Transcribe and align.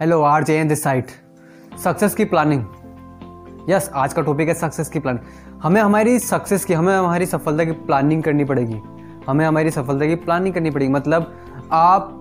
Hello 0.00 0.20
R 0.22 0.44
J 0.44 0.54
in 0.58 0.68
this 0.68 0.82
site 0.82 1.10
success 1.84 2.14
की 2.14 2.24
planning 2.24 3.70
yes 3.70 3.88
आज 3.94 4.12
का 4.12 4.22
टॉपिक 4.22 4.48
है 4.48 4.54
सक्सेस 4.54 4.88
की 4.88 4.98
प्लानिंग 4.98 5.60
हमें 5.62 5.80
हमारी 5.80 6.18
सक्सेस 6.18 6.64
की, 6.64 6.74
हमें 6.74 6.94
हमारी 6.94 7.26
सफलता 7.26 7.64
की 7.64 7.72
प्लानिंग 7.72 8.22
करनी 8.22 8.44
पड़ेगी. 8.44 8.80
हमें 9.28 9.44
हमारी 9.44 9.70
सफलता 9.70 10.06
की 10.06 10.14
प्लानिंग 10.14 10.54
करनी 10.54 10.70
पड़ेगी. 10.70 10.92
मतलब 10.92 11.32
आप, 11.72 12.20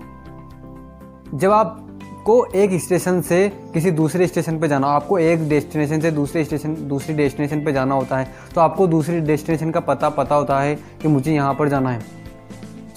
जब 1.34 1.52
आपको 1.52 2.46
एक 2.46 2.80
स्टेशन 2.82 3.22
से 3.22 3.48
किसी 3.74 3.92
दूसरे 3.92 4.28
स्टेशन 4.28 4.60
पर 4.60 4.68
जाना, 4.68 4.88
आपको 4.88 5.20
एक 5.20 5.50
डेस्टिनेशन 5.50 6.02
से 6.02 6.12
दूसरे 6.12 6.44
स्टेशन 6.46 6.76
दूसरी 6.88 7.16
डेस्टिनेशन 7.16 7.66
पर 7.66 7.72
जाना 7.72 7.96
होता 7.96 8.18
है 8.18 8.34
तो 8.56 8.62
आपको 8.62 8.88
दूसरी 8.88 9.20
डेस्टिनेशन 9.22 9.72
का 9.72 9.80
पता 9.80 10.10
पता 10.12 10.36
होता 10.36 10.60
है 10.60 10.76
कि 11.02 11.08
मुझे 11.08 11.34
यहाँ 11.34 11.54
पर 11.54 11.70
जाना 11.70 11.90
है. 11.90 12.23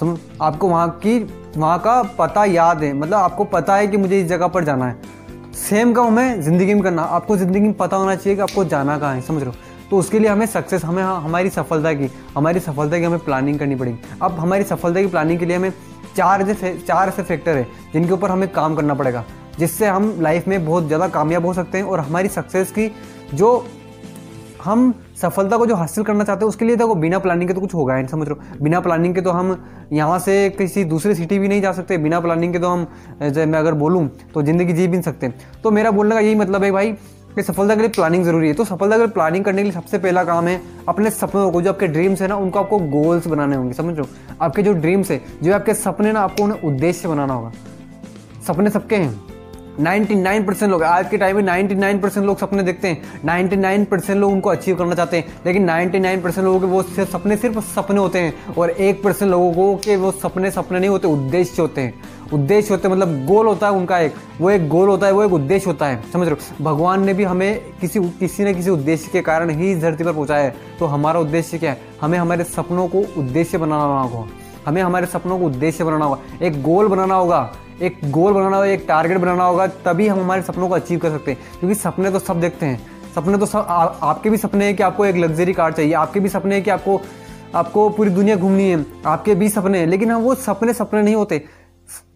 आपको 0.02 0.68
वहाँ 0.68 0.88
की, 1.02 1.18
वहाँ 1.56 1.78
का 1.78 2.02
पता 2.18 2.44
याद 2.44 2.82
है। 2.82 2.92
मतलब 2.92 3.14
आपको 3.14 3.44
पता 3.46 3.76
है 3.76 3.86
कि 3.86 3.96
मुझे 3.96 4.20
इस 4.20 4.26
जगह 4.26 4.46
पर 4.46 4.64
जाना 4.64 4.86
है। 4.86 5.54
सेम 5.58 5.92
काम 5.92 6.06
हमें 6.06 6.42
ज़िंदगी 6.42 6.74
में 6.74 6.82
करना। 6.82 7.02
आपको 7.02 7.36
ज़िंदगी 7.36 7.60
में 7.60 7.72
पता 7.74 7.96
होना 7.96 8.14
चाहिए 8.14 8.36
कि 8.36 8.42
आपको 8.42 8.64
जाना 8.64 8.98
कहाँ 8.98 9.14
है, 9.14 9.20
समझ 9.20 9.42
रहे 9.42 9.50
हो? 9.50 9.56
तो 9.90 9.98
उसके 9.98 10.18
लिए 10.18 10.28
हमें 10.28 10.46
सक्सेस 10.46 10.84
हमें 10.84 11.02
हमारी 11.02 11.50
सफलता 11.50 11.92
की, 11.92 12.10
हमारी 12.34 12.60
सफलता 12.60 12.98
की 12.98 13.04
हमें 13.04 13.18
प्लानिंग 13.18 13.58
करनी 13.58 13.74
पड़ेगी। 13.74 13.98
अब 14.22 14.38
हमारी 14.38 14.64
सफलता 14.64 15.00
की 15.00 15.06
प्लानिंग 15.06 15.38
के 15.38 15.46
लिए 15.46 15.56
हमें 15.56 15.72
चार 16.16 16.42
ऐसे 16.42 16.74
चार 16.78 17.08
ऐसे 17.08 17.22
फैक्टर 17.22 17.56
है, 17.56 17.66
जिनके 17.92 18.12
ऊपर 18.12 18.30
हमें 18.30 18.48
काम 18.52 18.74
करना 18.76 18.94
पड़ेगा, 18.94 19.24
जिससे 19.58 19.86
हम 19.86 20.14
लाइफ 20.20 20.48
में 20.48 20.64
बहुत 20.66 20.86
ज़्यादा 20.86 21.08
कामयाब 21.08 21.46
हो 21.46 21.52
सकते 21.54 21.78
हैं 21.78 21.84
और 21.84 22.00
हमारी 22.00 22.28
सक्सेस 22.28 22.70
की 22.70 22.90
जो 23.34 23.66
हम 24.64 24.92
सफलता 25.16 25.56
को 25.56 25.66
जो 25.66 25.74
हासिल 25.74 26.04
करना 26.04 26.24
चाहते 26.24 26.44
हैं, 26.44 26.48
उसके 26.48 26.64
लिए 26.64 26.76
देखो, 26.76 26.94
बिना 26.94 27.18
प्लानिंग 27.18 27.48
के 27.48 27.54
तो 27.54 27.60
कुछ 27.60 27.74
होगा 27.74 27.94
नहीं, 27.94 28.06
समझ 28.06 28.28
रहे 28.28 28.58
बिना 28.62 28.80
प्लानिंग 28.80 29.14
के 29.14 29.20
तो 29.20 29.30
हम 29.30 29.56
यहाँ 29.92 30.18
से 30.18 30.48
किसी 30.50 30.84
दूसरे 30.84 31.14
सिटी 31.14 31.38
भी 31.38 31.48
नहीं 31.48 31.60
जा 31.62 31.72
सकते, 31.72 31.98
बिना 31.98 32.20
प्लानिंग 32.20 32.52
के 32.52 32.58
तो 32.58 32.68
हम 32.68 32.86
मैं 33.20 33.58
अगर 33.58 33.74
बोलूँ 33.74 34.08
तो 34.34 34.42
ज़िंदगी 34.42 34.72
जी 34.72 34.86
भी 34.86 34.92
नहीं 34.92 35.02
सकते। 35.02 35.32
तो 35.62 35.70
मेरा 35.70 35.90
बोलने 35.90 36.14
का 36.14 36.20
यही 36.20 36.34
मतलब 36.34 36.64
है 36.64 36.70
भाई, 36.72 36.92
कि 37.34 37.42
सफलता 37.42 37.74
के 37.74 37.80
लिए 37.80 37.90
प्लानिंग 37.90 38.24
ज़रूरी 38.24 38.48
है। 38.48 38.54
तो 38.54 38.64
सफलता 38.64 38.96
के 38.96 39.02
लिए 39.02 39.12
प्लानिंग 39.12 39.44
करने 39.44 39.58
के 39.58 39.62
लिए 39.62 39.72
सबसे 39.72 39.98
पहला 39.98 40.24
काम 40.24 40.46
है, 40.48 40.60
अपने 40.88 41.10
सपनों 41.10 41.50
को, 41.50 41.62
जो 41.62 41.70
आपके 41.70 41.86
ड्रीम्स 41.86 42.22
है 42.22 42.28
ना, 42.28 42.36
उनको 42.36 42.58
आपको 42.58 42.78
गोल्स 42.78 43.26
बनाने 43.26 43.56
होंगे, 43.56 43.72
समझ 43.72 43.96
लो 43.98 44.06
आपके 44.42 44.62
जो 44.62 44.72
ड्रीम्स 44.74 45.10
है, 45.10 45.20
जो 45.42 45.54
आपके 45.54 45.74
सपने 45.74 46.12
ना, 46.12 46.20
आपको 46.20 46.44
उन्हें 46.44 46.60
उद्देश्य 46.62 47.08
बनाना 47.08 47.34
होगा। 47.34 47.52
सपने 48.46 48.70
सबके 48.70 48.96
हैं। 48.96 49.35
99 49.80 50.46
परसेंट 50.46 50.72
लोग 50.72 50.82
आज 50.82 51.08
के 51.08 51.16
टाइम 51.16 51.36
में 51.36 51.42
99 51.42 52.02
परसेंट 52.02 52.26
लोग 52.26 52.38
सपने 52.38 52.62
देखते 52.62 52.88
हैं। 52.88 53.20
99 53.24 53.90
परसेंट 53.90 54.18
लोग 54.18 54.32
उनको 54.32 54.50
अचीव 54.50 54.76
करना 54.76 54.94
चाहते 54.94 55.16
हैं। 55.16 55.36
लेकिन 55.46 55.64
99 55.64 56.22
परसेंट 56.22 56.44
लोगों 56.44 56.60
के 56.60 56.66
वो 56.66 56.82
सिर्फ़ 56.82 57.10
सपने 57.10 57.36
सिर्फ़ 57.36 57.60
सपने 57.60 58.00
होते 58.00 58.18
हैं। 58.18 58.54
और 58.58 58.70
एक 58.70 59.02
परसेंट 59.02 59.30
लोगों 59.30 59.52
को 59.52 59.96
वो 59.98 60.12
सपने 60.12 60.50
सपने 60.50 60.78
नहीं 60.78 60.90
होते, 60.90 61.08
उद्देश्य 61.08 61.62
होते 61.62 61.80
हैं। 61.80 61.94
उद्देश्य 62.32 62.74
होते 62.74 62.88
हैं 62.88 62.96
मतलब 62.96 63.26
गोल 63.26 63.46
होता 63.46 63.66
है 63.66 63.72
उनका 63.72 63.98
एक। 63.98 64.14
वो 64.40 64.50
एक 64.50 64.68
गोल 64.68 64.88
होता 64.88 65.06
है, 65.06 65.12
वो 65.12 65.24
एक 65.24 65.32
उद्देश्य 65.32 65.70
होता 65.70 65.86
है। 65.86 66.02
समझ 66.12 66.28
रहे 66.28 66.36
हो? 66.40 66.64
भगवान 66.64 67.04
ने 67.04 67.14
भी 67.14 67.24
हमें 67.24 67.60
किसी 67.80 68.00
किसी 68.00 68.44
न 68.44 68.54
किसी 68.54 68.70
उद्देश्य 68.70 69.10
के 69.12 69.20
कारण 69.20 69.50
ही 69.50 69.72
इस 69.72 69.78
धरती 69.78 70.04
पर 70.04 70.12
पहुँचाया 70.12 70.44
है। 70.44 70.56
तो 70.80 70.86
हमारा 70.86 71.20
उद्देश्य 71.20 71.58
क्या 71.58 71.70
है? 71.70 71.80
हमें 72.02 72.18
हमारे 72.18 72.44
सपनों 72.44 72.88
को 72.88 72.98
उद्देश्य 72.98 73.58
बनाना 73.58 74.02
होगा। 74.02 74.28
हमें 74.66 74.82
हमारे 74.82 75.06
सपनों 75.06 75.38
को 75.38 75.46
उद्देश्य 75.46 75.84
बनाना 75.84 76.04
होगा, 76.04 76.46
एक 76.46 76.62
गोल 76.62 76.88
बनाना 76.88 77.14
होगा, 77.14 77.52
एक 77.82 77.98
गोल 78.04 78.32
बनाना 78.32 78.56
होगा, 78.56 78.68
एक 78.68 78.84
टारगेट 78.88 79.18
बनाना 79.18 79.44
होगा, 79.44 79.66
तभी 79.66 80.08
हम 80.08 80.20
हमारे 80.20 80.42
सपनों 80.42 80.68
को 80.68 80.74
अचीव 80.74 80.98
कर 80.98 81.10
सकते 81.10 81.30
हैं। 81.30 81.40
क्योंकि 81.60 81.74
सपने 81.74 82.10
तो 82.10 82.18
सब 82.18 82.40
देखते 82.40 82.66
हैं। 82.66 82.86
सपने 83.14 83.38
तो 83.38 83.46
सब 83.46 83.66
आपके 84.02 84.30
भी 84.30 84.36
सपने 84.36 84.64
हैं 84.64 84.76
कि 84.76 84.82
आपको 84.82 85.04
एक 85.06 85.16
लग्जरी 85.16 85.52
कार 85.52 85.72
चाहिए, 85.72 85.92
आपके 85.92 86.20
भी 86.20 86.28
सपने 86.28 86.54
हैं 86.54 86.64
कि 86.64 86.70
आपको 86.70 87.00
आपको 87.54 87.88
पूरी 87.90 88.10
दुनिया 88.10 88.36
घूमनी 88.36 88.70
है, 88.70 88.86
आपके 89.06 89.34
भी 89.34 89.48
सपने 89.48 89.78
हैं। 89.78 89.86
लेकिन 89.86 90.10
हम 90.10 90.22
वो 90.22 90.34
सपने 90.34 90.72
सपने 90.72 91.02
नहीं 91.02 91.14
होते। 91.14 91.44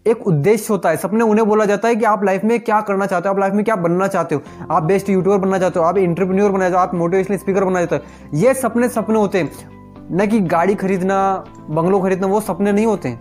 एक 0.07 0.27
उद्देश्य 0.27 0.67
होता 0.69 0.89
है। 0.89 0.97
सपने 0.97 1.23
उन्हें 1.23 1.47
बोला 1.47 1.65
जाता 1.65 1.87
है 1.87 1.95
कि 1.95 2.05
आप 2.05 2.23
लाइफ 2.23 2.43
में 2.43 2.59
क्या 2.59 2.81
करना 2.81 3.05
चाहते 3.05 3.29
हो, 3.29 3.33
आप 3.35 3.39
लाइफ 3.39 3.53
में 3.53 3.65
क्या 3.65 3.75
बनना 3.75 4.07
चाहते 4.07 4.35
हो। 4.35 4.41
आप 4.71 4.83
बेस्ट 4.83 5.09
यूट्यूबर 5.09 5.37
बनना 5.37 5.59
चाहते 5.59 5.79
हो, 5.79 5.85
आप 5.85 5.97
इंटरप्रेन्योर 5.97 6.51
बनना 6.51 6.69
चाहते 6.69 6.75
हो, 6.75 6.81
आप 6.81 6.95
मोटिवेशनल 6.95 7.37
स्पीकर 7.37 7.63
बनना 7.63 7.85
चाहते 7.85 7.95
हो। 7.95 8.37
ये 8.37 8.53
सपने 8.53 8.89
सपने 8.89 9.19
होते 9.19 9.37
हैं। 9.37 9.80
न 10.11 10.27
कि 10.27 10.39
गाड़ी 10.41 10.75
खरीदना, 10.75 11.43
बंगलो 11.69 11.99
खरीदना, 11.99 12.27
वो 12.27 12.41
सपने 12.41 12.71
नहीं 12.71 12.85
होते 12.85 13.17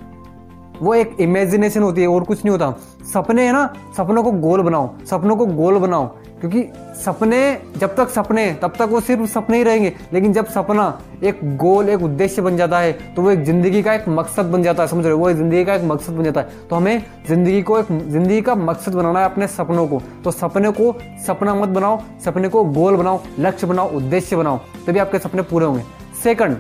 वो 0.81 0.95
एक 0.95 1.17
इमेजिनेशन 1.21 1.83
होती 1.83 2.01
है, 2.01 2.07
और 2.09 2.25
कुछ 2.25 2.45
नहीं 2.45 2.51
होता। 2.51 2.75
सपने 3.05 3.45
है 3.47 3.53
ना, 3.53 3.65
सपनों 3.97 4.23
को 4.23 4.31
गोल 4.33 4.61
बनाओ, 4.63 4.89
सपनों 5.07 5.37
को 5.37 5.47
गोल 5.47 5.79
बनाओ। 5.79 6.07
क्योंकि 6.41 6.63
सपने, 6.97 7.41
जब 7.77 7.95
तक 7.97 8.09
सपने 8.09 8.47
तब 8.63 8.73
तक 8.79 8.89
वो 8.91 9.01
सिर्फ़ 9.01 9.25
सपने 9.27 9.57
ही 9.57 9.63
रहेंगे। 9.63 9.93
लेकिन 10.13 10.33
जब 10.33 10.47
सपना 10.47 10.87
एक 11.25 11.41
गोल, 11.57 11.89
एक 11.89 12.03
उद्देश्य 12.03 12.43
बन 12.43 12.57
जाता 12.57 12.79
है 12.79 12.93
तो 13.15 13.23
वो 13.23 13.31
एक 13.31 13.45
ज़िंदगी 13.45 13.83
का 13.83 13.95
एक 13.95 14.09
मकसद 14.09 14.47
बन 14.47 14.63
जाता 14.63 14.83
है। 14.83 14.89
समझ 14.89 15.05
रहे 15.05 15.13
हो? 15.13 15.19
वो 15.19 15.33
ज़िंदगी 15.33 15.65
का 15.65 15.75
एक 15.75 15.85
मकसद 15.85 16.13
बन 16.13 16.25
जाता 16.25 16.41
है। 16.41 16.67
तो 16.71 16.77
हमें 16.77 17.03
ज़िंदगी 17.29 17.63
को 17.63 17.79
एक, 17.79 17.87
ज़िंदगी 17.87 18.41
का 18.41 18.55
मकसद 18.55 18.95
बनाना 18.95 19.21
है 19.21 19.25
अपने 19.25 19.47
सपनों 19.49 19.87
को। 19.87 20.03
तो 20.25 20.31
सपने 20.31 20.71
को 20.71 20.95
सपना 21.27 21.55
मत 21.55 21.69
बनाओ, 21.69 22.01
सपने 22.25 22.49
को 22.49 22.65
गोल 22.65 22.97
बनाओ, 22.97 23.21
लक्ष्य 23.39 23.67
बनाओ, 23.67 23.91
उद्देश्य 23.91 24.37
बनाओ। 24.37 24.61
तभी 24.87 24.99
आपके 24.99 25.19
सपने 25.19 25.43
पूरे 25.43 25.67
होंगे। 25.67 25.85
सेकंड 26.23 26.57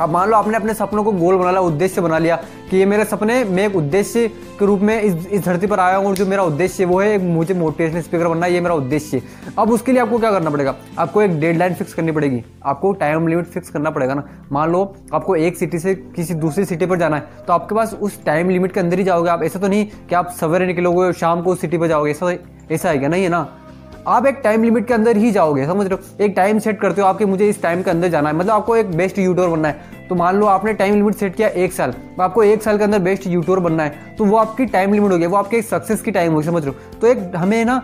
अब 0.00 0.10
मान 0.10 0.28
लो 0.30 0.36
आपने 0.36 0.56
अपने 0.56 0.74
सपनों 0.74 1.04
को 1.04 1.12
गोल 1.12 1.36
बना 1.36 1.50
लिया, 1.50 1.60
उद्देश्य 1.62 2.00
बना 2.00 2.18
लिया 2.18 2.36
कि 2.70 2.76
ये 2.76 2.86
मेरे 2.86 3.04
सपने, 3.04 3.42
मैं 3.44 3.66
एक 3.66 3.76
उद्देश्य 3.76 4.26
के 4.58 4.66
रूप 4.66 4.80
में 4.80 5.00
इस 5.00 5.26
इस 5.28 5.44
धरती 5.44 5.66
पर 5.66 5.80
आया 5.80 5.96
हूँ 5.96 6.06
और 6.06 6.14
जो 6.16 6.26
मेरा 6.26 6.42
उद्देश्य 6.42 6.84
वो 6.84 7.00
है 7.00 7.18
मुझे 7.24 7.54
मोटिवेशनल 7.54 8.00
स्पीकर 8.00 8.28
बनना, 8.28 8.46
ये 8.46 8.60
मेरा 8.60 8.74
उद्देश्य 8.74 9.22
अब 9.58 9.70
उसके 9.70 9.92
लिए 9.92 10.02
आपको 10.02 10.18
क्या 10.18 10.30
करना 10.30 10.50
पड़ेगा? 10.50 10.74
आपको 10.98 11.22
एक 11.22 11.38
डेडलाइन 11.40 11.74
फिक्स 11.74 11.94
करनी 11.94 12.12
पड़ेगी। 12.12 12.42
आपको 12.64 12.92
टाइम 12.94 13.28
लिमिट 13.28 13.46
फिक्स 13.46 13.70
करना 13.70 13.90
पड़ेगा 13.90 14.14
ना। 14.14 14.28
मान 14.52 14.72
लो 14.72 14.96
आपको 15.14 15.36
एक 15.36 15.56
सिटी 15.58 15.78
से 15.78 15.94
किसी 16.16 16.34
दूसरी 16.36 16.64
सिटी 16.64 16.86
पर 16.86 16.98
जाना 16.98 17.16
है 17.16 17.44
तो 17.46 17.52
आपके 17.52 17.74
पास 17.74 17.94
उस 17.94 18.24
टाइम 18.24 18.50
लिमिट 18.50 18.72
के 18.72 18.80
अंदर 18.80 18.98
ही 18.98 19.04
जाओगे 19.04 19.30
आप। 19.30 19.42
ऐसा 19.42 19.58
तो 19.58 19.68
नहीं 19.68 19.86
कि 20.08 20.14
आप 20.14 20.30
सवेरे 20.40 20.66
निकलोगे 20.66 21.12
शाम 21.12 21.42
को 21.42 21.52
उस 21.52 21.60
सिटी 21.60 21.78
पर 21.78 21.88
जाओगे। 21.88 22.10
ऐसा 22.10 22.32
ऐसा 22.70 22.88
है 22.88 22.98
क्या? 22.98 23.08
नहीं 23.08 23.22
है 23.22 23.28
ना? 23.28 23.46
आप 24.08 24.26
एक 24.26 24.40
टाइम 24.44 24.62
लिमिट 24.62 24.86
के 24.86 24.94
अंदर 24.94 25.16
ही 25.16 25.30
जाओगे, 25.30 25.66
समझ 25.66 25.86
रहे 25.86 25.94
हो? 25.94 26.24
एक 26.24 26.32
टाइम 26.36 26.58
सेट 26.58 26.80
करते 26.80 27.00
हो 27.00 27.06
आपके, 27.06 27.24
मुझे 27.26 27.48
इस 27.48 27.62
टाइम 27.62 27.82
के 27.82 27.90
अंदर 27.90 28.08
जाना 28.08 28.28
है। 28.28 28.36
मतलब 28.36 28.52
आपको 28.52 28.76
एक 28.76 28.96
बेस्ट 28.96 29.18
यूट्यूबर 29.18 29.48
बनना 29.48 29.68
है। 29.68 30.06
तो 30.08 30.14
मान 30.14 30.36
लो 30.36 30.46
आपने 30.46 30.72
टाइम 30.74 30.94
लिमिट 30.94 31.14
सेट 31.14 31.34
किया 31.36 31.48
एक 31.48 31.72
साल 31.72 31.94
आपको 32.20 32.42
एक 32.42 32.62
साल 32.62 32.78
के 32.78 32.84
अंदर 32.84 32.98
बेस्ट 32.98 33.26
यूट्यूबर 33.26 33.60
बनना 33.60 33.82
है 33.82 34.14
तो 34.18 34.24
वो 34.24 34.36
आपकी 34.36 34.66
टाइम 34.66 34.92
लिमिट 34.92 35.12
होगी, 35.12 35.26
वो 35.26 35.36
आपके 35.36 35.60
सक्सेस 35.62 36.02
की 36.02 36.10
टाइम 36.10 36.32
होगी, 36.32 36.46
समझ 36.46 36.64
रहे 36.64 36.74
हो? 36.74 36.98
तो 37.00 37.06
एक, 37.06 37.32
हमें 37.36 37.64
ना, 37.64 37.82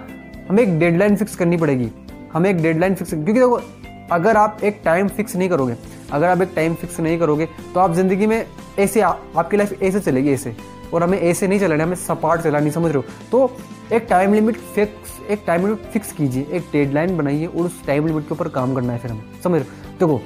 हमें 0.48 0.62
एक 0.62 0.78
डेडलाइन 0.78 1.16
फिक्स 1.16 1.36
करनी 1.36 1.56
पड़ेगी। 1.56 1.90
हमें 2.32 2.50
एक 2.50 2.62
डेडलाइन 2.62 2.94
फिक्स 2.94 3.10
क्योंकि 3.10 3.32
देखो, 3.32 3.60
अगर 4.12 4.36
आप 4.36 4.58
एक 4.64 4.80
टाइम 4.84 5.08
फिक्स 5.08 5.36
नहीं 5.36 5.48
करोगे, 5.48 5.76
अगर 6.12 6.28
आप 6.28 6.42
एक 6.42 6.52
टाइम 6.56 6.74
फिक्स 6.74 7.00
नहीं 7.00 7.18
करोगे 7.18 7.48
तो 7.74 7.80
आप 7.80 7.92
ज़िंदगी 7.94 8.26
में 8.26 8.44
ऐसे, 8.78 9.00
आपकी 9.00 9.56
लाइफ 9.56 9.82
ऐसे 9.82 10.00
चलेगी, 10.00 10.32
ऐसे। 10.32 10.56
और 10.92 11.02
हमें 11.02 11.18
ऐसे 11.20 11.48
नहीं 11.48 11.60
चलाना 11.60 11.84
हमें 11.84 11.96
सपाट 11.96 12.40
चलानी, 12.40 12.70
समझ 12.70 12.92
रहे 12.92 12.96
हो? 12.96 13.04
तो 13.30 13.50
एक 13.92 14.06
टाइम 14.10 14.34
लिमिट 14.34 14.56
फिक्स 14.74 15.12
एक 15.24 15.42
टाइम 15.46 15.62
लिमिट 15.62 15.90
फिक्स 15.92 16.12
कीजिए, 16.12 16.46
एक 16.52 16.62
डेडलाइन 16.72 17.16
बनाइए 17.16 17.46
और 17.46 17.66
उस 17.66 17.84
टाइम 17.86 18.06
लिमिट 18.06 18.24
के 18.24 18.34
ऊपर 18.34 18.48
काम 18.50 18.74
करना 18.74 18.92
है 18.92 18.98
फिर 18.98 19.10
हमें, 19.10 19.22
समझ 19.44 19.60
रहे 19.60 19.62
हो? 19.62 19.98
देखो, 19.98 20.20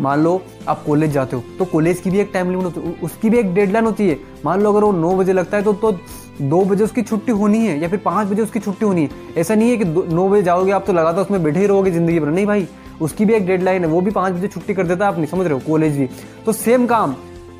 मान 0.00 0.22
लो 0.22 0.40
आप 0.68 0.82
कॉलेज 0.86 1.10
जाते 1.10 1.36
हो 1.36 1.42
तो 1.58 1.64
कॉलेज 1.64 2.00
की 2.00 2.10
भी 2.10 2.18
एक 2.20 2.30
टाइम 2.32 2.50
लिमिट 2.50 2.64
होती 2.66 2.80
है 2.80 2.94
उसकी 3.02 3.30
भी 3.30 3.38
एक 3.38 3.54
डेडलाइन 3.54 3.84
होती 3.86 4.08
है। 4.08 4.18
मान 4.44 4.62
लो 4.62 4.72
अगर 4.72 4.84
वो 4.84 4.90
नौ 4.92 5.14
बजे 5.16 5.32
लगता 5.32 5.56
है 5.56 5.62
तो 5.62 5.72
तो 5.74 5.92
दो 6.40 6.64
बजे 6.64 6.84
उसकी 6.84 7.02
छुट्टी 7.02 7.32
होनी 7.32 7.58
है 7.58 7.78
या 7.80 7.88
फिर 7.88 7.98
पाँच 7.98 8.26
बजे 8.28 8.42
उसकी 8.42 8.60
छुट्टी 8.60 8.86
होनी 8.86 9.02
है। 9.02 9.34
ऐसा 9.36 9.54
नहीं 9.54 9.70
है 9.70 9.76
कि 9.76 9.84
नौ 10.14 10.28
बजे 10.28 10.42
जाओगे 10.42 10.72
आप 10.72 10.84
तो 10.86 10.92
लगातार 10.92 11.24
उसमें 11.24 11.42
बैठे 11.42 11.60
ही 11.60 11.66
रहोगे 11.66 11.90
ज़िंदगी 11.90 12.18
भर, 12.20 12.28
नहीं 12.28 12.46
भाई। 12.46 12.66
उसकी 13.00 13.24
भी 13.24 13.34
एक 13.34 13.46
डेडलाइन 13.46 13.84
है, 13.84 13.90
वो 13.90 14.00
भी 14.00 14.10
पाँच 14.10 14.34
बजे 14.34 14.48
छुट्टी 14.48 14.74
कर 14.74 14.86
देता 14.86 15.04
है 15.04 15.12
आप 15.12 15.18
नहीं 15.18 15.26
समझ 15.26 15.46
रहे 15.46 15.54
हो? 15.54 15.60
कॉलेज 15.66 15.96
भी। 15.98 16.08
तो 16.46 16.52
सेम 16.52 16.86
काम 16.86 17.14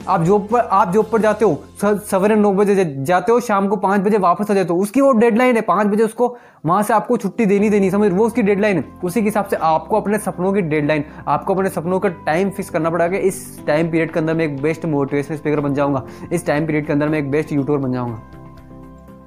आप 0.08 0.22
जॉब 0.22 0.46
पर 0.48 0.58
आप 0.58 0.92
जॉब 0.92 1.08
पर 1.10 1.20
जाते 1.20 1.44
हो 1.44 1.62
सवेरे 1.82 2.34
नौ 2.36 2.52
बजे 2.54 2.84
जाते 2.98 3.32
हो, 3.32 3.40
शाम 3.40 3.68
को 3.68 3.76
पाँच 3.76 4.00
बजे 4.00 4.18
वापस 4.18 4.50
आ 4.50 4.54
जाते 4.54 4.72
हो, 4.72 4.78
उसकी 4.80 5.00
वो 5.00 5.12
डेडलाइन 5.12 5.56
है, 5.56 5.62
पाँच 5.62 5.86
बजे 5.86 6.02
उसको 6.02 6.36
वहाँ 6.66 6.82
से 6.82 6.94
आपको 6.94 7.16
छुट्टी 7.16 7.46
देनी 7.46 7.70
देनी, 7.70 7.90
समझ, 7.90 8.10
वो 8.12 8.26
उसकी 8.26 8.42
डेडलाइन 8.42 8.76
है। 8.76 8.84
उसी 9.04 9.20
के 9.20 9.24
हिसाब 9.24 9.46
से 9.46 9.56
आपको 9.56 10.00
अपने 10.00 10.18
सपनों 10.18 10.52
की 10.52 10.60
डेडलाइन 10.62 11.04
आपको 11.28 11.54
अपने 11.54 11.70
सपनों 11.70 12.00
का 12.00 12.08
टाइम 12.26 12.50
फिक्स 12.50 12.70
करना 12.70 12.90
पड़ेगा। 12.90 13.18
इस 13.18 13.66
टाइम 13.66 13.90
पीरियड 13.90 14.12
के 14.12 14.20
अंदर 14.20 14.34
मैं 14.34 14.44
एक 14.44 14.60
बेस्ट 14.62 14.84
मोटिवेशन 14.86 15.36
स्पीकर 15.36 15.60
बन 15.60 15.74
जाऊँगा। 15.74 16.02
इस 16.32 16.46
टाइम 16.46 16.66
पीरियड 16.66 16.86
के 16.86 16.92
अंदर 16.92 17.08
मैं 17.08 17.18
एक 17.18 17.30
बेस्ट 17.30 17.52
यूट्यूबर 17.52 17.82
बन 17.82 17.92
जाऊँगा। 17.92 18.20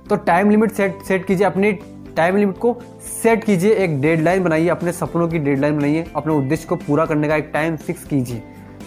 तो 0.10 0.16
टाइम 0.16 0.50
लिमिट 0.50 0.72
सेट 0.72 1.02
सेट 1.02 1.26
कीजिए 1.26 1.46
अपनी 1.46 1.72
टाइम 2.16 2.38
लिमिट 2.38 2.58
को 2.58 2.76
सेट 3.02 3.44
कीजिए, 3.44 3.74
एक 3.74 4.00
डेडलाइन 4.02 4.44
बनाइए, 4.44 4.68
अपने 4.70 4.92
सपनों 4.92 5.28
की 5.28 5.40
डेडलाइन 5.40 5.78
बनाइए, 5.78 6.06
अपने 6.16 6.34
उद्देश्य 6.34 6.68
को 6.68 6.76
पूरा 6.78 7.06
करने 7.06 7.28
का 7.28 7.36
एक 7.36 7.50
टाइम 7.54 7.76
फिक्स 7.78 8.04
कीजिए। 8.04 8.42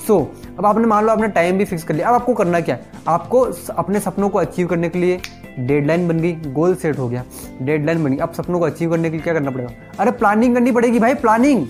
सो 0.07 0.19
so, 0.19 0.59
अब 0.59 0.67
आपने 0.67 0.87
मान 0.87 1.05
लो 1.05 1.13
आपने 1.13 1.29
टाइम 1.29 1.59
भी 1.59 1.65
फिक्स 1.65 1.85
कर 1.85 1.95
लिया। 1.95 2.09
अब 2.09 2.15
आपको 2.15 2.35
करना 2.35 2.61
क्या? 2.61 2.75
है 2.75 2.91
आपको 3.09 3.41
अपने 3.73 4.01
सपनों 4.01 4.29
को 4.29 4.39
अचीव 4.39 4.67
करने 4.69 4.89
के 4.89 4.99
लिए 4.99 5.21
डेडलाइन 5.59 6.09
बन 6.09 6.21
गई 6.21 6.33
गोल 6.49 6.75
सेट 6.75 6.99
हो 6.99 7.09
गया। 7.09 7.25
डेडलाइन 7.63 8.05
बन 8.05 8.11
गई। 8.11 8.17
अब 8.17 8.33
सपनों 8.33 8.59
को 8.59 8.67
अचीव 8.67 8.91
करने 8.91 9.11
के 9.11 9.17
लिए 9.17 9.23
क्या 9.23 9.35
करना 9.35 9.51
पड़ेगा? 9.51 9.71
अरे 10.01 10.11
प्लानिंग 10.11 10.55
करनी 10.55 10.73
पड़ेगी 10.73 10.99
भाई 10.99 11.15
प्लानिंग 11.17 11.67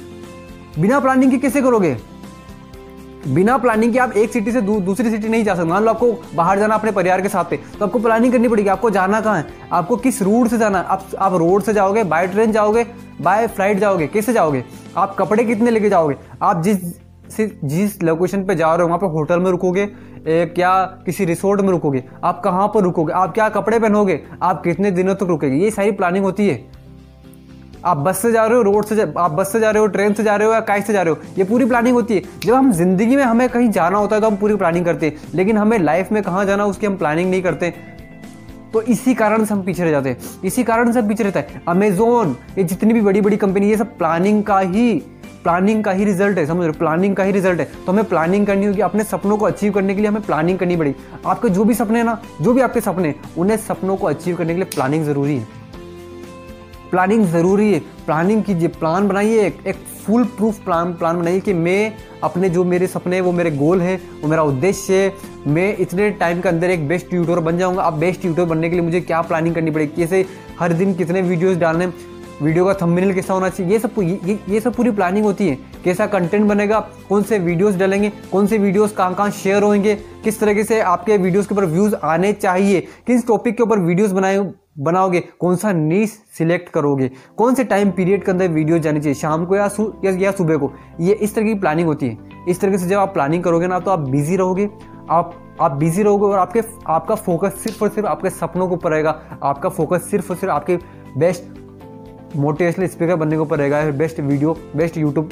बिना 0.79 1.01
प्लानिंग 1.01 1.31
के 1.31 1.39
कैसे 1.39 1.63
करोगे? 1.63 1.97
बिना 3.29 3.57
प्लानिंग 3.59 3.93
के 3.93 3.99
आप 3.99 4.13
एक 4.13 4.33
सिटी 4.33 4.53
से 4.53 4.61
दू, 4.61 4.79
दूसरी 4.81 5.11
सिटी 5.11 5.29
नहीं 5.29 5.45
जा 5.45 5.55
सकते। 5.55 5.69
मान 5.69 5.85
लो 5.85 5.91
आपको 5.91 6.13
बाहर 6.35 6.59
जाना 6.59 6.75
अपने 6.75 6.93
परिवार 6.93 7.21
के 7.21 7.29
साथ 7.29 7.45
पे 7.45 7.57
तो 7.79 7.85
आपको 7.85 7.99
प्लानिंग 7.99 8.33
करनी 8.33 8.49
पड़ेगी। 8.49 8.69
आपको 8.69 8.91
जाना 8.91 9.21
कहाँ 9.21 9.37
है? 9.37 9.47
आपको 9.73 9.97
किस 9.97 10.23
रूट 10.23 10.49
से 10.49 10.59
जाना 10.59 10.79
आप 10.81 11.07
आप 11.19 11.35
रोड 11.35 11.63
से 11.63 11.73
जाओगे 11.73 12.05
बाय 12.05 12.27
ट्रेन 12.27 12.53
जाओगे 12.53 12.87
बाय 13.21 13.47
फ़्लाइट 13.47 13.79
जाओगे 13.79 14.07
कैसे 14.07 14.33
जाओगे? 14.33 14.65
आप 14.97 15.15
कपड़े 15.19 15.45
कितने 15.45 15.71
लेके 15.71 15.89
जाओगे? 15.89 16.17
आप 16.43 16.63
जिस 16.63 16.79
जिस 17.39 18.03
लोकेशन 18.03 18.45
पे 18.45 18.55
जा 18.55 18.75
रहे 18.75 18.83
हो 18.83 18.89
वहाँ 18.89 18.99
पे 18.99 19.07
होटल 19.09 19.41
में 19.41 19.51
रुकोगे 19.51 19.87
क्या 20.27 20.83
किसी 21.07 21.25
रिसोर्ट 21.25 21.61
में 21.61 21.69
रुकोगे? 21.69 22.03
आप 22.25 22.41
कहाँ 22.45 22.67
पर 22.75 22.83
रुकोगे? 22.83 23.13
आप 23.13 23.33
क्या 23.35 23.49
कपड़े 23.49 23.79
पहनोगे? 23.79 24.21
आप 24.43 24.63
कितने 24.65 24.91
दिनों 24.91 25.15
तक 25.15 25.23
रुकेगे? 25.25 25.57
ये 25.57 25.71
सारी 25.71 25.93
प्लानिंग 25.93 26.25
होती 26.25 26.49
है। 26.49 26.65
आप 27.85 27.97
बस 27.99 28.19
से 28.19 28.31
जा 28.33 28.45
रहे 28.47 28.57
हो 28.57 28.63
रोड 28.63 28.85
से 28.85 28.97
जा, 28.97 29.07
आप 29.19 29.31
बस 29.31 29.53
से 29.53 29.61
जा 29.61 29.71
रहे 29.71 29.81
हो 29.81 29.87
ट्रेन 29.89 30.13
से 30.15 30.23
जा 30.23 30.37
रहे 30.37 30.47
हो 30.47 30.53
या 30.55 30.61
काइट 30.61 30.85
से 30.85 30.93
जा 30.93 31.03
रहे 31.03 31.15
हो 31.15 31.21
ये 31.39 31.45
पूरी 31.45 31.65
प्लानिंग 31.65 31.95
होती 31.95 32.15
है। 32.15 32.23
जब 32.45 32.55
हम 32.55 32.71
ज़िंदगी 32.73 33.17
में 33.17 33.23
हमें 33.25 33.49
कहीं 33.49 33.71
जाना 33.71 33.99
होता 33.99 34.17
है 34.17 34.23
तो 34.23 34.27
हम 34.27 34.37
पूरी 34.37 34.57
प्लानिंग 34.57 34.85
करते 34.85 35.07
हैं। 35.07 35.31
लेकिन 35.35 35.57
हमें 35.59 35.79
लाइफ 35.79 36.13
में 36.13 36.23
कहाँ 36.23 36.45
जाना 36.45 36.65
उसकी 36.65 36.87
हम 36.87 36.97
प्लानिंग 36.97 37.31
नहीं 37.31 37.43
करते। 37.43 37.75
तो 38.73 38.83
इसी 38.83 39.15
कारण 39.15 39.45
से 39.45 39.55
हम 39.55 39.63
पीछे 39.63 39.85
रह 39.85 39.91
जाते 39.91 40.09
हैं। 40.09 40.19
इसी 40.45 40.63
कारण 40.65 40.93
से 40.93 41.01
हम 41.01 41.09
पीछे 41.09 41.25
रहता 41.25 41.41
है। 41.41 41.63
अमेजोन 41.69 42.37
ये 42.59 42.65
जितनी 42.65 42.95
भी 42.95 43.01
बड़ी 43.01 43.21
बड़ी 43.21 43.37
कंपनी 43.37 43.71
ये 43.71 43.77
सब 43.77 43.97
प्लानिंग 43.99 44.43
का 44.45 44.59
ही 44.59 45.03
प्लानिंग 45.43 45.83
का 45.85 45.91
ही 45.91 46.05
रिज़ल्ट 46.05 46.39
है 46.39 46.47
समझ 46.47 46.65
रहे 46.65 46.73
प्लानिंग 46.73 47.17
का 47.17 47.23
ही 47.25 47.33
रिज़ल्ट 47.33 47.61
है। 47.61 47.65
तो 47.87 47.93
हमें 47.93 48.05
प्लानिंग 48.05 48.47
करनी 48.47 48.67
होगी 48.67 48.81
अपने 48.81 49.05
सपनों 49.05 49.37
को 49.37 49.47
अचीव 49.47 49.73
करने 49.73 49.95
के 49.95 50.01
लिए 50.01 50.11
हमें 50.11 50.23
प्लानिंग 50.23 50.59
करनी 50.59 50.77
पड़ेगी 50.77 51.19
आपके 51.27 51.49
जो 51.49 51.65
भी 51.65 51.75
सपने 51.75 51.99
हैं 51.99 52.05
ना 52.05 52.21
जो 52.41 52.53
भी 52.53 52.61
आपके 52.61 52.81
सपने 52.81 53.15
उन्हें 53.39 53.57
सपनों 53.59 53.97
को 53.97 54.07
अचीव 54.07 54.37
करने 54.37 54.55
के 54.55 54.61
लिए 54.61 54.69
प्लानिंग 54.75 55.05
ज़रूरी 55.05 55.37
है। 55.37 55.47
प्लानिंग 56.91 57.25
ज़रूरी 57.27 57.73
है। 57.73 57.79
प्लानिंग 58.07 58.43
कीजिए 58.45 58.69
प्लान 58.71 59.09
बनाइए 59.09 59.47
एक, 59.47 59.59
एक 59.67 59.77
फुल 60.07 60.25
प्रूफ 60.27 60.59
प्लान 60.59 60.93
प्लान 60.95 61.19
बनाइए 61.21 61.41
कि 61.41 61.53
मैं 61.55 61.93
अपने 62.23 62.49
जो 62.51 62.65
मेरे 62.65 62.87
सपने 62.87 63.17
हैं 63.17 63.23
वो 63.23 63.33
मेरे 63.33 63.51
गोल 63.51 63.81
है 63.81 63.97
वो 64.23 64.29
मेरा 64.29 64.43
उद्देश्य 64.43 64.95
है। 64.95 65.53
मैं 65.53 65.77
इतने 65.79 66.11
टाइम 66.13 66.41
के 66.41 66.49
अंदर 66.49 66.71
एक 66.71 66.87
बेस्ट 66.89 67.13
यूट्यूबर 67.15 67.41
बन 67.41 67.59
जाऊँगा। 67.59 67.83
अब 67.83 67.99
बेस्ट 67.99 68.25
यूट्यूबर 68.25 68.51
बनने 68.51 68.69
के 68.69 68.75
लिए 68.75 68.85
मुझे 68.85 69.01
क्या 69.01 69.21
प्लानिंग 69.23 69.55
करनी 69.55 69.71
पड़ेगी? 69.71 69.93
कैसे 69.97 70.25
हर 70.61 70.73
दिन 70.73 70.95
कितने 70.95 71.23
वीडियोस 71.23 71.57
डालने 71.57 71.87
वीडियो 72.43 72.65
का 72.65 72.73
थंबनेल 72.75 73.13
कैसा 73.15 73.35
होना 73.35 73.49
चाहिए? 73.49 73.73
ये 73.73 73.79
सब 73.79 73.95
ये, 73.99 74.39
ये 74.49 74.61
सब 74.61 74.75
पूरी 74.75 74.91
प्लानिंग 74.91 75.25
होती 75.25 75.49
है। 75.49 75.59
कैसा 75.85 76.07
कंटेंट 76.07 76.49
बनेगा 76.49 76.81
कौन 77.09 77.23
से 77.23 77.39
वीडियोस 77.39 77.77
डालेंगे 77.77 78.11
कौन 78.33 78.47
से 78.47 78.59
वीडियोस 78.59 78.93
कहाँ 78.93 79.15
कहाँ 79.15 79.31
शेयर 79.33 79.63
होंगे 79.63 79.95
किस 80.25 80.41
तरीके 80.41 80.65
से 80.65 80.81
आपके 80.81 81.17
वीडियोस 81.19 81.47
के 81.47 81.55
ऊपर 81.55 81.65
व्यूज़ 81.67 81.95
आने 81.95 82.33
चाहिए 82.33 82.81
किस 83.07 83.27
टॉपिक 83.27 83.57
के 83.57 83.63
ऊपर 83.63 83.79
वीडियोस 83.81 84.13
बनाए 84.13 84.39
बनाओगे 84.79 85.21
कौन 85.41 85.57
सा 85.57 85.73
नीच 85.73 86.11
सिलेक्ट 86.39 86.69
करोगे 86.69 87.11
कौन 87.37 87.55
से 87.55 87.65
टाइम 87.65 87.91
पीरियड 87.91 88.25
के 88.25 88.31
अंदर 88.31 88.49
वीडियो 88.49 88.79
जानी 88.79 89.01
चाहिए 89.01 89.15
शाम 89.15 89.45
को 89.47 89.57
या 89.57 89.69
सु, 89.69 89.93
या, 90.05 90.13
या 90.13 90.31
सुबह 90.33 90.57
को 90.57 90.73
ये 91.01 91.15
इस 91.15 91.35
तरह 91.35 91.45
की 91.45 91.55
प्लानिंग 91.55 91.89
होती 91.89 92.09
है। 92.09 92.45
इस 92.49 92.61
तरीके 92.61 92.79
से 92.79 92.89
जब 92.89 92.99
आप 92.99 93.13
प्लानिंग 93.15 93.45
करोगे 93.45 93.67
ना 93.67 93.79
तो 93.79 93.91
आप 93.91 94.09
बिज़ी 94.11 94.37
रहोगे 94.37 94.69
आप 95.11 95.39
आप 95.61 95.73
बिज़ी 95.73 96.03
रहोगे 96.03 96.27
और 96.27 96.39
आपके 96.39 96.63
आपका 96.89 97.15
फोकस 97.17 97.61
सिर्फ़ 97.63 97.83
और 97.85 97.91
सिर्फ़ 97.91 98.09
आपके 98.09 98.31
सपनों 98.31 98.69
के 98.69 98.75
ऊपर 98.75 98.91
रहेगा 98.91 99.21
आपका 99.43 99.69
फोकस 99.69 100.11
सिर्फ़ 100.11 100.31
और 100.31 100.37
सिर्फ़ 100.37 100.53
आपके 100.53 100.79
बेस्ट 101.19 101.62
मोटिवेशनल 102.37 102.87
स्पीकर 102.87 103.17
बनने 103.17 103.37
के 103.37 103.57
रहेगा 103.57 103.91
best 103.91 104.21
video 104.21 104.57
best 104.77 104.97
YouTube 104.97 105.31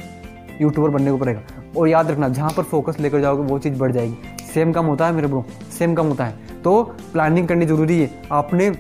YouTuber 0.63 0.91
बनने 0.91 1.11
को 1.11 1.19
पड़ेगा 1.19 1.41
और 1.77 1.89
याद 1.89 2.11
रखना, 2.11 2.29
जहाँ 2.29 2.51
पर 2.57 2.63
फोकस 2.63 3.01
लेकर 3.01 3.21
जाओगे, 3.21 3.43
वो 3.43 3.59
चीज़ 3.59 3.79
बढ़ 3.79 3.93
जाएगी। 3.93 4.37
सेम 4.55 4.73
कम 4.73 4.85
होता 4.87 5.07
है 5.07 5.13
मेरे 5.13 5.27
ब्रो 5.27 5.45
सेम 5.79 5.95
कम 5.95 6.07
होता 6.07 6.25
है। 6.25 6.35
तो 6.65 6.83
प्लानिंग 7.13 7.49
करनी 7.49 7.67
ज़रूरी 7.67 8.01
है। 8.01 8.23
आपने 8.33 8.73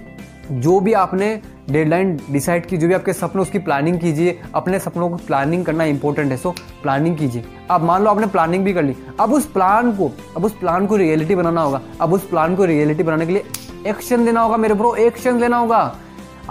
जो 0.50 0.81
भी 0.81 0.93
आपने 0.93 1.40
डेडलाइन 1.70 2.20
डिसाइड 2.31 2.67
की, 2.67 2.76
जो 2.76 2.88
भी 2.88 2.94
आपके 2.94 3.12
सपने, 3.12 3.43
उसकी 3.43 3.58
प्लानिंग 3.58 4.00
कीजिए। 4.00 4.40
अपने 4.55 4.78
सपनों 4.78 5.11
को 5.11 5.16
प्लानिंग 5.16 5.64
करना 5.64 5.84
इंपॉर्टेंट 5.84 6.31
है। 6.31 6.37
सो 6.37 6.50
प्लानिंग 6.82 7.16
कीजिए। 7.16 7.44
अब 7.70 7.81
मान 7.81 8.02
लो 8.02 8.11
आपने 8.11 8.26
प्लानिंग 8.26 8.64
भी 8.64 8.73
कर 8.73 8.82
ली। 8.82 8.96
अब 9.20 9.32
उस 9.32 9.46
प्लान 9.46 9.93
को, 9.93 10.11
अब 10.37 10.44
उस 10.44 10.52
प्लान 10.52 10.87
को 10.87 10.96
रियलिटी 10.96 11.34
बनाना 11.34 11.62
होगा। 11.62 11.81
अब 12.00 12.12
उस 12.12 12.28
प्लान 12.28 12.56
को 12.56 12.64
रियलिटी 12.64 13.02
बनाने 13.02 13.26
के 13.26 13.32
लिए 13.32 13.44
एक्शन 13.87 14.20
लेना 14.20 14.40
होगा 14.40 14.56
मेरे 14.56 14.75
ब्रो 14.75 14.94
एक्शन 14.94 15.38
लेना 15.38 15.58
होगा। 15.58 15.96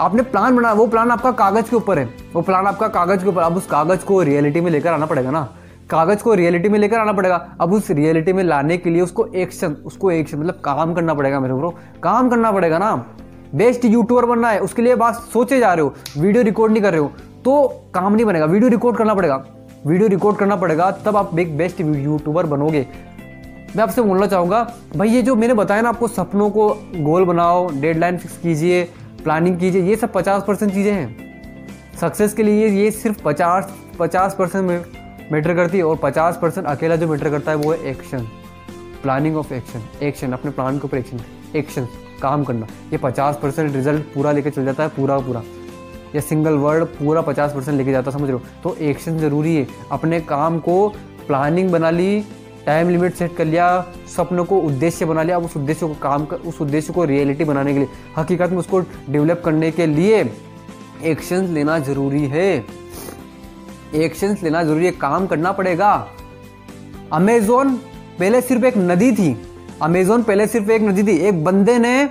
आपने 0.00 0.22
प्लान 0.22 0.56
बनाया, 0.56 0.74
वो 0.74 0.86
प्लान 0.86 1.10
आपका 1.10 1.30
कागज़ 1.30 1.70
के 1.70 1.76
ऊपर 1.76 1.98
है। 1.98 2.08
वो 2.34 2.42
प्लान 2.42 2.66
आपका 2.66 2.86
कागज़ 2.88 3.22
के 3.22 3.28
ऊपर। 3.28 3.42
अब 3.42 3.56
उस 3.56 3.66
कागज़ 3.66 4.04
को 4.04 4.22
रियलिटी 4.22 4.60
में 4.60 4.70
लेकर 4.70 4.92
आना 4.92 5.06
पड़ेगा 5.06 5.30
ना। 5.30 5.42
कागज़ 5.90 6.22
को 6.22 6.34
रियलिटी 6.34 6.68
में 6.68 6.78
लेकर 6.78 6.98
आना 6.98 7.12
पड़ेगा। 7.12 7.36
अब 7.60 7.72
उस 7.72 7.90
रियलिटी 7.90 8.32
में 8.32 8.42
लाने 8.44 8.76
के 8.76 8.90
लिए 8.90 9.02
उसको 9.02 9.26
एक्शन 9.26 9.72
उसको 9.86 10.10
एक्शन 10.10 10.38
मतलब 10.38 10.60
काम 10.64 10.94
करना 10.94 11.14
पड़ेगा 11.14 11.40
मेरे 11.40 11.54
ब्रो 11.54 11.74
काम 12.02 12.28
करना 12.28 12.52
पड़ेगा 12.52 12.78
ना। 12.78 12.94
बेस्ट 13.54 13.84
यूट्यूबर 13.84 14.24
बनना 14.24 14.50
है, 14.50 14.58
उसके 14.58 14.82
लिए 14.82 14.94
बात 14.94 15.14
सोचे 15.14 15.58
जा 15.58 15.72
रहे 15.74 15.84
हो। 15.84 15.94
वीडियो 16.18 16.42
रिकॉर्ड 16.42 16.72
नहीं 16.72 16.82
कर 16.82 16.92
रहे 16.92 17.00
हो। 17.00 17.12
तो 17.44 17.68
काम 17.94 18.14
नहीं 18.14 18.24
बनेगा। 18.26 18.44
वीडियो 18.44 18.70
रिकॉर्ड 18.70 18.96
करना 18.96 19.14
पड़ेगा। 19.14 19.44
वीडियो 19.86 20.08
रिकॉर्ड 20.08 20.36
करना 20.36 20.56
पड़ेगा, 20.56 20.90
तब 20.90 21.16
आप 21.16 21.38
एक 21.38 21.56
बेस्ट 21.56 21.80
यूट्यूबर 21.80 22.46
बनोगे। 22.46 22.86
मैं 23.76 23.82
आपसे 23.82 24.02
बोलना 24.02 24.26
चाहूँगा, 24.26 24.62
भाई 24.96 25.08
ये 25.08 25.22
जो 25.22 25.34
मैंने 25.34 25.54
बताया 25.54 25.82
ना 25.82 25.88
आपको 25.88 26.08
सपनों 26.08 26.50
को 26.50 26.68
गोल 26.96 27.24
बनाओ 27.24 27.68
डेडलाइन 27.70 28.16
फिक्स 28.18 28.36
कीजिए 28.36 28.82
प्लानिंग 29.20 29.58
कीजिए, 29.58 29.82
ये 29.82 29.96
सब 29.96 30.12
पचास 30.12 30.44
परसेंट 30.46 30.72
चीज़ें 30.72 30.92
हैं। 30.92 31.96
सक्सेस 32.00 32.34
के 32.34 32.42
लिए 32.42 32.68
ये 32.68 32.90
सिर्फ़ 32.90 33.22
पचास 33.24 33.72
पचास 33.98 34.34
परसेंट 34.38 35.30
मैटर 35.32 35.54
करती 35.54 35.78
है 35.78 35.84
और 35.84 35.96
पचास 36.02 36.38
परसेंट 36.42 36.66
अकेला 36.66 36.96
जो 36.96 37.08
मैटर 37.08 37.30
करता 37.30 37.50
है 37.50 37.56
वो 37.56 37.72
है 37.72 37.78
action 37.86 38.26
planning 39.02 39.36
of 39.36 39.52
action 39.54 39.82
action 40.02 40.32
अपने 40.32 40.50
प्लान 40.50 40.78
के 40.78 40.84
ऊपर 40.84 40.98
एक्शन 40.98 41.20
एक्शन 41.56 41.86
काम 42.22 42.44
करना। 42.44 42.66
ये 42.92 42.98
पचास 42.98 43.38
परसेंट 43.42 43.74
रिज़ल्ट 43.74 44.02
पूरा 44.14 44.32
लेके 44.32 44.50
चल 44.50 44.64
जाता 44.64 44.82
है, 44.82 44.88
पूरा 44.88 45.18
पूरा। 45.18 45.42
या 46.14 46.20
सिंगल 46.20 46.54
वर्ड 46.54 46.84
पूरा 46.88 47.20
पचास 47.20 47.54
परसेंट 47.54 47.76
लेके 47.76 47.90
जाता 47.92 48.10
समझ 48.10 48.30
हो? 48.30 48.40
तो 48.62 48.74
एक्शन 48.76 49.18
ज़रूरी 49.18 49.54
है। 49.56 49.66
अपने 49.92 50.20
काम 50.22 50.58
को 50.58 50.88
प्लानिंग 51.26 51.70
बना 51.70 51.90
ली 51.90 52.24
टाइम 52.66 52.88
लिमिट 52.88 53.14
सेट 53.14 53.36
कर 53.36 53.44
लिया 53.44 53.66
सपनों 54.16 54.44
को 54.44 54.58
उद्देश्य 54.58 55.04
बना 55.04 55.22
लिया 55.22 55.36
अब 55.36 55.44
उस 55.44 55.56
उद्देश्य 55.56 55.86
को 55.86 55.94
काम 55.94 56.24
कर 56.24 56.36
उस 56.36 56.60
उद्देश्य 56.60 56.92
को 56.92 57.04
रियलिटी 57.04 57.44
बनाने 57.44 57.72
के 57.72 57.78
लिए। 57.78 57.88
हकीकत 58.18 58.50
में 58.50 58.58
उसको 58.58 58.80
डेवलप 58.80 59.42
करने 59.44 59.70
के 59.70 59.86
लिए 59.86 60.30
एक्शन 61.04 61.44
लेना 61.44 61.78
ज़रूरी 61.78 62.26
है। 62.26 62.64
एक्शन 63.94 64.36
लेना 64.42 64.62
ज़रूरी 64.64 64.86
है 64.86 64.90
काम 64.92 65.26
करना 65.26 65.52
पड़ेगा। 65.52 65.92
अमेजोन 67.12 67.74
पहले 68.18 68.40
सिर्फ़ 68.40 68.64
एक 68.64 68.76
नदी 68.76 69.12
थी। 69.12 69.36
अमेजोन 69.82 70.22
पहले 70.22 70.46
सिर्फ़ 70.46 70.70
एक 70.70 70.82
नदी 70.82 71.02
थी। 71.02 71.16
एक 71.18 71.44
बंदे 71.44 71.78
ने 71.78 72.02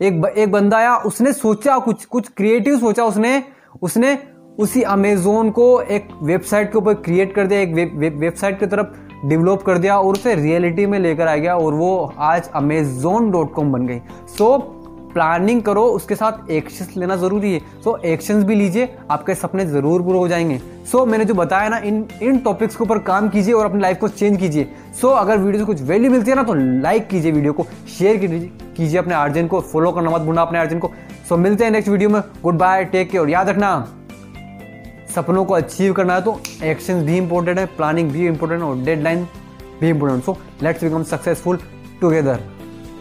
एक 0.00 0.24
एक 0.36 0.52
बंदा 0.52 0.76
आया 0.76 0.96
उसने 0.96 1.32
सोचा 1.32 1.78
कुछ 1.78 2.04
कुछ 2.04 2.28
क्रिएटिव 2.28 2.78
सोचा 2.78 3.04
उसने। 3.04 3.42
उसने 3.82 4.18
उसी 4.58 4.82
अमेजोन 4.82 5.50
को 5.50 5.80
एक 5.80 6.08
वेबसाइट 6.22 6.72
के 6.72 6.78
ऊपर 6.78 6.94
क्रिएट 6.94 7.34
कर 7.34 7.46
दिया 7.46 7.60
एक 7.60 7.72
वेब, 7.74 7.96
वेब, 7.98 8.18
वेबसाइट 8.18 8.58
की 8.60 8.66
तरफ़ 8.66 9.03
डेवलप 9.24 9.62
कर 9.62 9.78
दिया 9.78 9.98
और 9.98 10.12
उसे 10.12 10.34
रियलिटी 10.34 10.86
में 10.86 10.98
लेकर 10.98 11.28
आ 11.28 11.36
गया 11.36 11.56
और 11.56 11.74
वो 11.74 12.12
आज 12.18 12.50
अमेजोन 12.54 13.30
डॉट 13.30 13.52
कॉम 13.54 13.72
बन 13.72 13.86
गई। 13.86 14.00
सो 14.28 14.56
प्लानिंग 15.14 15.60
करो 15.62 15.82
उसके 15.88 16.14
साथ 16.14 16.50
एक्शन 16.50 17.00
लेना 17.00 17.16
ज़रूरी 17.16 17.52
है। 17.52 17.58
सो 17.84 17.90
so, 17.90 18.04
एक्शन 18.04 18.42
भी 18.44 18.54
लीजिए 18.54 18.88
आपके 19.10 19.34
सपने 19.34 19.66
ज़रूर 19.66 20.02
पूरे 20.02 20.18
हो 20.18 20.28
जाएँगे। 20.28 20.58
सो 20.58 20.98
so, 20.98 21.06
मैंने 21.08 21.24
जो 21.24 21.34
बताया 21.34 21.68
ना 21.68 21.78
इन 21.78 22.04
इन 22.22 22.38
टॉपिक्स 22.38 22.76
के 22.76 22.84
ऊपर 22.84 22.98
काम 23.00 23.28
कीजिए 23.28 23.54
और 23.54 23.64
अपनी 23.64 23.80
लाइफ 23.80 23.98
को 23.98 24.08
चेंज 24.08 24.38
कीजिए। 24.40 24.68
सो 25.00 25.08
so, 25.08 25.16
अगर 25.16 25.38
वीडियो 25.38 25.58
से 25.58 25.66
कुछ 25.66 25.82
वैल्यू 25.82 26.10
मिलती 26.10 26.30
है 26.30 26.36
ना 26.36 26.42
तो 26.42 26.54
लाइक 26.54 27.08
कीजिए 27.08 27.32
वीडियो 27.32 27.52
को 27.52 27.66
शेयर 27.98 28.16
कीजिए 28.16 28.98
अपने 28.98 29.14
आर्जन 29.14 29.46
को 29.46 29.60
फॉलो 29.62 29.92
करना 29.92 30.10
मत 30.10 30.20
भूलना 30.20 30.42
अपने 30.42 30.58
आर्जन 30.58 30.78
को। 30.78 30.90
सो 31.28 31.34
so, 31.34 31.40
मिलते 31.40 31.64
हैं 31.64 31.70
नेक्स्ट 31.70 31.90
वीडियो 31.90 32.10
में। 32.10 32.20
गुड 32.42 32.58
बाय 32.58 32.84
टेक 32.84 33.10
केयर 33.10 33.28
याद 33.28 33.48
रखना। 33.48 33.76
सपनों 35.14 35.44
को 35.44 35.54
अचीव 35.54 35.92
करना 35.92 36.14
है 36.14 36.22
तो 36.22 36.40
एक्शन 36.64 37.04
भी 37.06 37.16
इंपॉर्टेंट 37.16 37.58
है 37.58 37.66
प्लानिंग 37.76 38.10
भी 38.10 38.26
इंपॉर्टेंट 38.26 38.62
और 38.62 38.78
डेडलाइन 38.84 39.24
भी 39.80 39.88
important 39.88 40.24
so 40.24 40.36
let's 40.62 40.84
become 40.84 41.02
successful 41.04 41.58
together 42.00 42.53